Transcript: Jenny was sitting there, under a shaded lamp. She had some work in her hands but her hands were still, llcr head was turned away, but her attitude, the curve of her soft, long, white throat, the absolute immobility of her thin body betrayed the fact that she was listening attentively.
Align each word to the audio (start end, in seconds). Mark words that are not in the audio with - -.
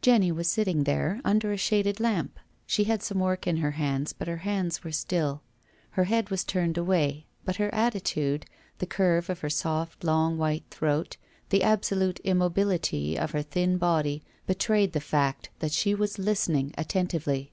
Jenny 0.00 0.30
was 0.30 0.46
sitting 0.46 0.84
there, 0.84 1.20
under 1.24 1.52
a 1.52 1.56
shaded 1.56 1.98
lamp. 1.98 2.38
She 2.68 2.84
had 2.84 3.02
some 3.02 3.18
work 3.18 3.48
in 3.48 3.56
her 3.56 3.72
hands 3.72 4.12
but 4.12 4.28
her 4.28 4.36
hands 4.36 4.84
were 4.84 4.92
still, 4.92 5.42
llcr 5.96 6.04
head 6.06 6.30
was 6.30 6.44
turned 6.44 6.78
away, 6.78 7.26
but 7.44 7.56
her 7.56 7.68
attitude, 7.74 8.46
the 8.78 8.86
curve 8.86 9.28
of 9.28 9.40
her 9.40 9.50
soft, 9.50 10.04
long, 10.04 10.38
white 10.38 10.66
throat, 10.70 11.16
the 11.48 11.64
absolute 11.64 12.20
immobility 12.20 13.18
of 13.18 13.32
her 13.32 13.42
thin 13.42 13.76
body 13.76 14.22
betrayed 14.46 14.92
the 14.92 15.00
fact 15.00 15.50
that 15.58 15.72
she 15.72 15.96
was 15.96 16.16
listening 16.16 16.72
attentively. 16.78 17.52